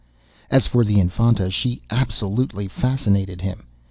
[0.49, 3.67] As for the Infanta, she absolutely fascinated him.